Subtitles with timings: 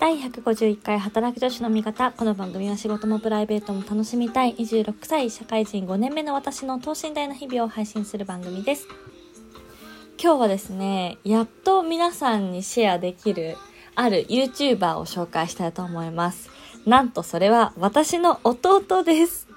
[0.00, 2.10] 第151回働く女子の味方。
[2.12, 8.88] この番組は仕事もプライベートも楽しみたい26歳社会人5年目の私の等身大の日々を配信する番組です。
[10.18, 13.58] 今日はですね、やっと皆さんにシェアできる
[13.94, 16.48] ある YouTuber を紹介したいと思います。
[16.86, 19.48] なんとそれは私の弟です。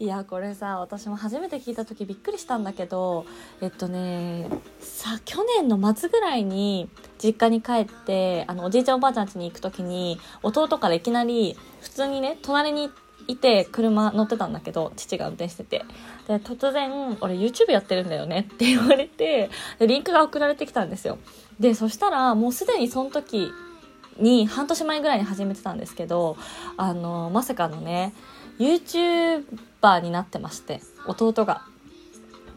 [0.00, 3.26] いやこれさ私も初めて聞いた時びっくりしたんだけど
[3.60, 6.88] えっとねさ去年の末ぐらいに
[7.22, 12.90] 実家に帰ってあのおじいちゃんおばあちゃん家に行く時に弟からいきなり普通にね隣に
[13.26, 15.84] いて車乗ってたんだけど父が運転してて。
[16.26, 21.18] で突然「俺 YouTube やってるんだよね」って言われてでリンクが送られてきたんですよ。
[21.58, 23.50] でそしたらもうすでにその時
[24.18, 26.36] に半年前ぐらいに始めてたんですけど
[26.76, 28.12] あのまさかのね
[28.58, 31.62] YouTuber になってまして弟が。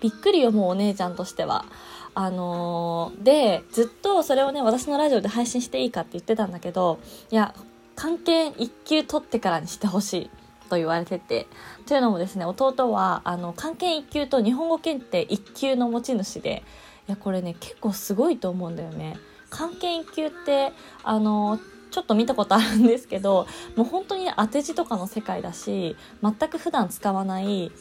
[0.02, 1.66] びっくりよもうお姉ちゃんとしては
[2.14, 7.56] あのー、でずっとそれをね私のラジオで配信していいかって言ってたんだけどいや
[7.96, 10.30] 関係1級取ってからにしてほしい
[10.70, 11.48] と言われてて
[11.86, 16.64] というのもですね弟はあの関係1級と日本語検定1級の持ち主で
[17.08, 19.18] いやこれね結構すごいと思うんだよね。
[19.50, 20.72] 関係1級って
[21.04, 21.60] あの
[21.92, 27.72] ちょっと見たことあるんですけどもう本当に、当て字とかの世界だし全く普段使わない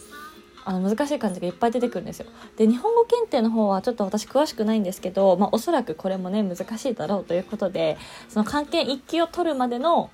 [0.64, 2.27] あの難しい漢字がいっぱい出てくるんですよ。
[2.56, 10.11] で日本語検定の方はちょっと私詳しくないんですけど、まあ、おそらくこれもね難しいだろうということでその漢検1級を取るまでの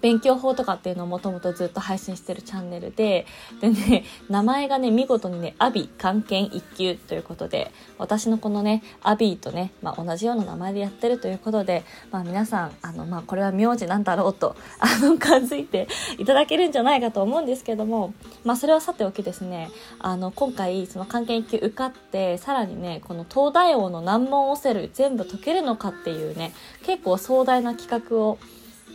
[0.00, 3.26] 勉強法とかっていうのをもともとずっと配信してるチャンネルで、
[3.60, 18.12] でね、名前がね、見事にね、アビ関係一級ということで、私のこのね、アビーとね、まあ、同じような名前でやってるということで、まあ皆さん、あの、まあこれは名字なんだろうと、 あの、感づいていただけるんじゃないかと思うんですけども、
[18.44, 26.52] まあそれはさておきですね、あの、今回、その関係一級受かって、さらにね、この東大王の難問オセル全部解けるのかっていうね、
[26.84, 28.38] 結構壮大な企画を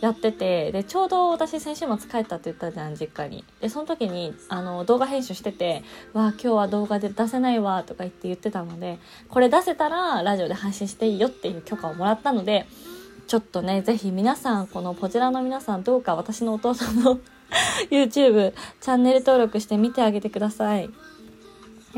[0.02, 3.44] やっててでちょうど私先週末帰ったって言ったじゃん実家に。
[3.60, 8.98] でその時にあの動画編集してて「わあ今日は動画で出せないわ」とか言って言ってたので
[9.28, 12.66] これ出せたらラジオで配信していいよっていう許可をもらったので
[13.28, 17.20] ちょっとね是非皆さんこのポジラの皆さんどうか私のお父さんの
[17.88, 20.90] YouTube チャンネル登録して見てあげてください。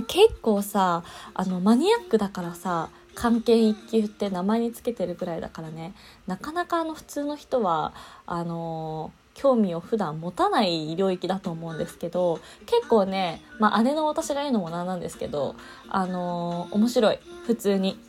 [0.09, 5.95] 結構さあのマニアックだからさ関係一級って名前につけてるぐらいだからね。
[6.27, 7.95] なかなかあの普通の人は
[8.27, 15.57] あの、興味を普段持たない領域だと思うんですけど結構ね、まあ、姉の私が言うのもなんなんですけど
[15.89, 17.19] あの、面白い。
[17.47, 17.99] 普通に。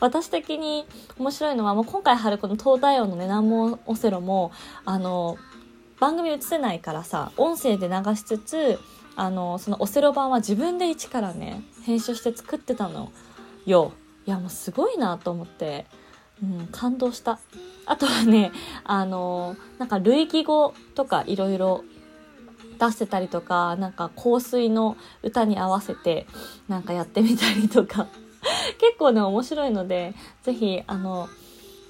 [0.00, 0.84] 私的に
[1.18, 4.52] 面白いのはもう今回貼るこの東大王のね難問オセロも
[4.84, 5.38] あの、
[6.00, 8.78] 番組映せないからさ音声で流しつつ
[9.16, 13.12] あのそのオセロ版は自分で一からね編集して作ってたの。
[13.66, 13.92] よ。
[14.26, 15.86] いやもうすごいなと思って、
[16.42, 17.38] うん、感動した。
[17.86, 18.52] あとはね
[18.84, 21.84] あのなんか類義語とかいろいろ
[22.78, 26.26] 出せたりとかなんか香水の歌に合わせて
[26.68, 28.06] なんかやってみたりとか。
[28.78, 31.28] 結構ね面白いので是非あの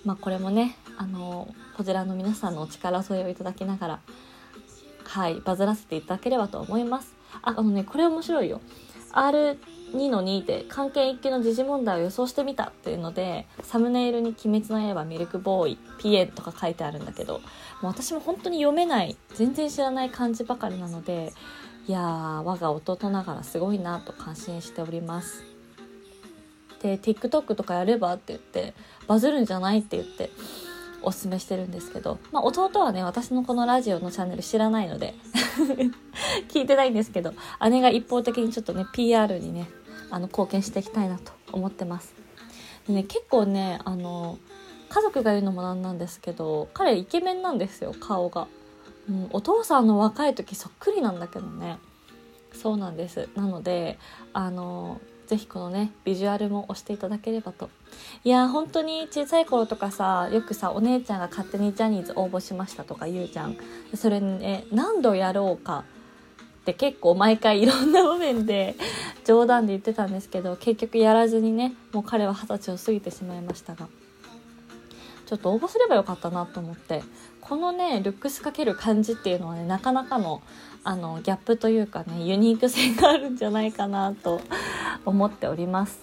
[0.04, 4.00] まあこれもねあのこちらの皆さんのお力添えをいただきながら
[5.02, 7.14] はいバズらせていただければと思います。
[7.42, 8.60] ああのねこれ面白いよ。
[9.12, 9.58] R
[9.94, 17.40] 2の2で関係一級の時事問題を予想してみたっていうのでサムネイルに「鬼滅の刃ミルクボーイ」「ピエン」とか書いてあるんだけども
[17.82, 21.32] う私も本当に読めない全然知らない漢字ばかりなので
[21.86, 25.44] いやー我が弟ながらすごいなと感心しております。
[26.82, 28.74] で TikTok とかやればって言って
[29.06, 30.30] バズるんじゃないって言って
[31.04, 35.14] おすすめしてるんですけど、まあ、弟はね私のこのラジオのチャンネル知らないので
[36.48, 37.32] 聞いてないんですけど
[37.70, 39.68] 姉が一方的にちょっとね PR にね
[40.10, 42.14] あの貢献していきたいなと思ってます。
[42.86, 44.38] でね結構ねあの
[44.88, 48.46] 家族が言うのもなんなんですけど彼イケメンなんですよ顔が、
[49.08, 51.78] うん、お父さんの若い時そっくりなんだけどね。
[52.52, 53.28] そうなんです。
[53.34, 53.98] なので
[54.32, 57.70] あのぜひこのねビジュアルも押していただければと。
[58.22, 63.56] いや本当に小さい頃とかさよくさお姉ちゃんが勝手にジャニーズ応募しましたとか言うじゃん。
[63.94, 65.84] それね何度やろうか
[66.64, 68.74] って結構毎回いろんな場面で
[69.26, 73.86] 冗談で言ってたんですけど結局やらずにねもう彼は二十歳を過ぎてしまいましたが
[75.26, 77.02] ちょっと応募すればよかったなと思って
[77.42, 80.40] このねルックスかける感じっていうのはねなかなかの
[80.84, 84.40] あのギャップというかねユニーク性があるんじゃないかなと
[85.04, 85.98] 思っております。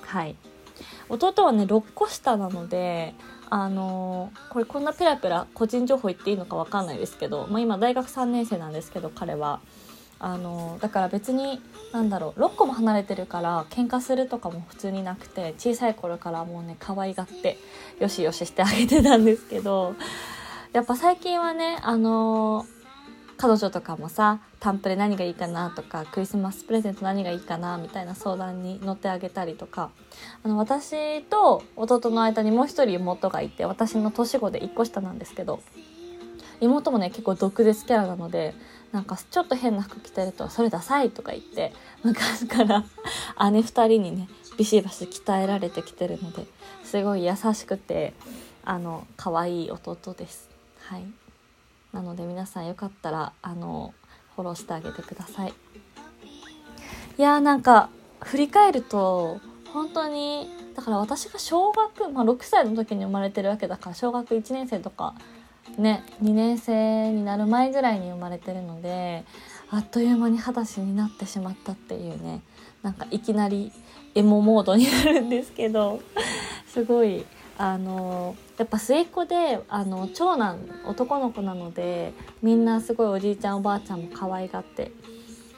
[0.00, 0.36] はい。
[1.08, 3.14] 弟はね6個下なので
[3.50, 9.60] あのー、これこんなペラペラ個人情報言っていいのか分かんないですけど、まあ、今大学3年生なんですけど彼は。
[10.18, 11.60] あのだから別に
[11.92, 17.58] なんだろう6個も離れてるから喧嘩するとかも普通になくて小さい頃からもうね可愛がって
[18.00, 19.94] よしよししてあげてたんですけど
[20.72, 22.66] やっぱ最近はねあの
[23.36, 29.90] 彼女とかもさタンプレ何がいいかなとかクリスマスプレゼント何がいいかなみたいな相談に乗ってあげたりとか
[30.42, 35.60] あの私と弟の間にもう一人妹がいて私の年子で1個下なんですけど
[36.60, 38.54] 妹もね結構毒舌キャラなので
[38.92, 41.72] なんかちょっと変な服着てると「それダサい」とか言って
[42.02, 42.84] 昔から
[43.50, 46.46] 姉2人にねビシバシ鍛えられてきてるので
[46.84, 48.14] すごい優しくて
[48.64, 50.48] あの可愛い弟です。
[50.78, 51.04] はい
[51.94, 53.94] なので皆さんよかったらあの
[54.34, 55.54] フォローしてあげてください
[57.16, 57.88] いやーなんか
[58.20, 59.40] 振り返ると
[59.72, 65.14] 本当にだから私が小学、まあ、6歳の時に生まれてるわけだから小学1年生とか
[65.78, 69.24] ね2年生になる前ぐらいに生まれてるので
[69.70, 72.42] あっという間に二十歳になってしまったっていうね
[72.82, 73.72] なんかいきなり
[74.14, 76.00] エモモードになるんですけど
[76.68, 77.24] すごい
[77.56, 82.12] あのやっぱ末っ子であの長男男の子なので
[82.42, 84.92] みんなすごいおじいちゃんおばあちゃんも可愛がって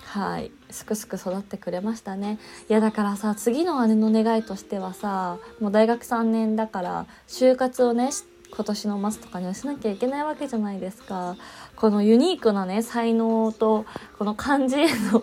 [0.04, 2.38] はいすくすく育ってくれましたね。
[2.70, 8.10] いやだからさ次の姉の願いとしてはさもう大学3年だから就活をね
[8.56, 11.36] 今年の末とかにはしなきゃいけないわけじゃないですか。
[11.76, 13.84] このユニークなね才能と
[14.18, 15.22] この漢字への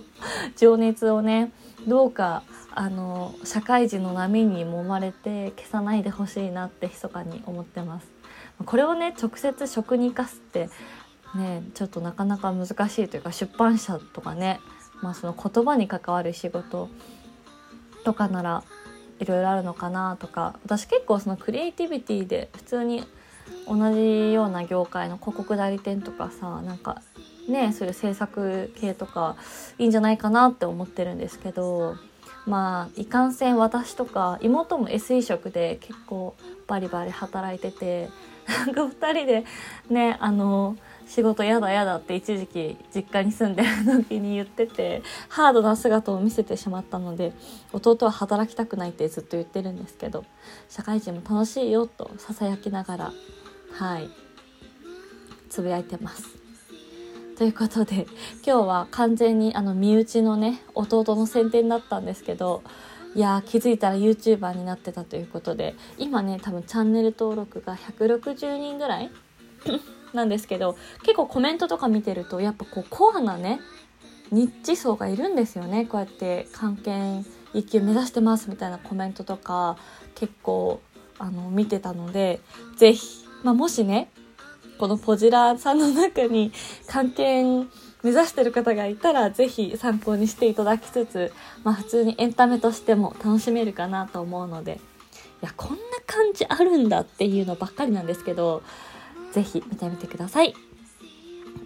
[0.56, 1.51] 情熱をね
[1.88, 2.44] どうか
[2.75, 8.07] あの社会人の波に揉まれて消さないでほしいなって密かに思ってます。
[8.63, 10.69] これをね直接職に生かすって
[11.36, 12.71] ねちょっとなかなか難し
[13.03, 14.59] いというか出版社とかね、
[15.01, 16.89] まあ、その言葉に関わる仕事
[18.06, 18.63] とかなら
[19.19, 23.03] いろいろあるのかなとか私結構そのクリエイティビティで普通に
[23.68, 27.01] 同じような業界の広告代理店とかさなんか
[27.48, 29.36] ねそういう制作系とか
[29.78, 31.95] いいんじゃないかなって思ってるんですけど
[32.45, 36.36] まあいかんせん私とか妹も SE 職で結構
[36.68, 38.10] バリバリ働いてて
[38.48, 39.46] なんか2人で
[39.89, 43.69] ねあの仕事やだやだって一時期実家に住んでる
[44.03, 47.33] 時に言っててハードな姿を見せてしまったので
[47.71, 50.25] 弟は働きたくないってずっと言ってるんですけど
[50.69, 53.13] 社会人も楽しいよとささやきながら
[53.73, 54.09] はい
[55.50, 56.44] つぶやいてます。
[57.38, 58.05] ということで
[58.45, 62.63] 今日は完全にあの身内のね弟の宣伝だったんですけど
[63.15, 69.11] いや気づいたら YouTuber になってたということで今ね多分チャンネル登録が160人ぐらい
[70.13, 73.60] なんですけど結構コメントとか見てるとやっぱこうコアなね
[74.31, 75.86] ニッチ層がいるんですよね。
[75.86, 77.24] こうやって関係
[77.54, 79.77] 一級目指してますみたいなコメントとか
[80.15, 80.81] 結構
[81.19, 82.42] あの見てたので
[82.77, 84.10] 是非、まあ、もしね
[84.80, 86.51] このポジラーさんの中に
[86.88, 87.44] 関係
[88.04, 91.31] 目指してる方がいたら是非参考にしていただきつつ、
[91.63, 94.81] まあ、普通にエンタメとしても楽しめるかなと思うので
[95.42, 98.63] いやこんな感じあるんだっていうのばっかりなんですけど
[99.33, 100.53] 是非見てみてください。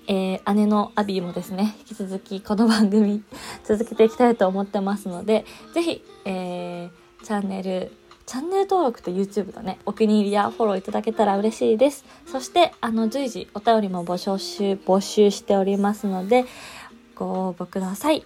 [0.07, 3.23] えー、姉のアビーもですね、引き続きこの番組
[3.65, 7.91] 続けていきたいと思ってますので、ぜひ、えー、チャンネル
[8.25, 12.03] チャンネル登録と YouTube だね、お気に入りやフォローいただけたら嬉しいです。
[12.25, 16.43] そして、あの、随時お便りも募集、募集しておりますので、
[17.15, 18.25] ご応募ください。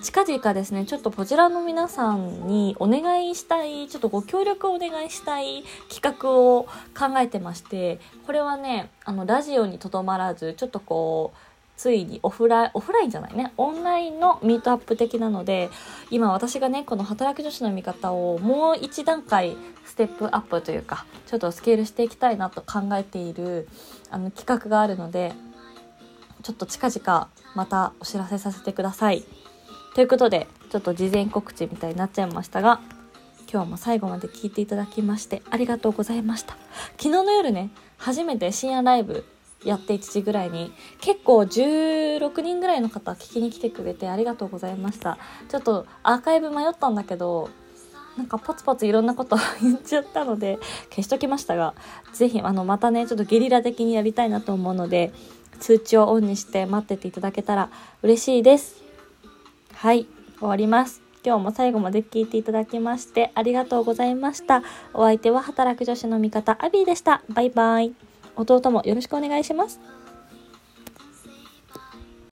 [0.00, 6.64] 近々ですね、ちょっとこちらの皆さんにお願いしたい、ちょっとご協力をお願いしたい企画を
[6.98, 11.38] 考えてまして、これはね、あの、ラジオにとどまらず、ちょっとこう、
[11.76, 15.70] ついにオフライン、オフラインじゃないね、オンラインのミートアップ的なので、
[16.10, 23.68] 今私がね、この働く女子の味方をもう一段階ステップアップというか、ちょっとスケールしていきたいなと考えている
[24.10, 25.32] あの企画があるので、
[26.42, 29.24] ちょっと近々またお知らせさせてください。
[29.94, 32.80] ということで、ちょっと事前告知みたいになっちゃいましたが、
[33.50, 36.56] 今日も最後まで聞いていただきましてありがとうございました。
[36.98, 39.24] 昨日の夜ね、初めて深夜ライブ
[39.64, 45.16] やって1時ぐらいに結構16人ぐらいの方聞きに来てくれてありがとうございました
[45.48, 47.48] ちょっとアーカイブ迷ったんだけど
[48.18, 50.58] なんかポツポツいろんなこと言っちゃったので
[50.90, 51.74] 消しときましたが
[52.12, 55.14] 是非あのまたねちょっとゲリラ的にやりたいなと思うので
[55.60, 57.70] 通知をオンにして待ってていただけたら
[58.02, 58.83] 嬉しいです
[59.84, 60.06] はい
[60.38, 61.02] 終わります。
[61.22, 64.62] 今日も最後まで聞いていただきましてありがとうございました。
[64.94, 67.22] お相手は働く女子の味方アビーでした。
[67.28, 67.92] バイバイ。
[68.34, 69.78] 弟もよろしくお願いします。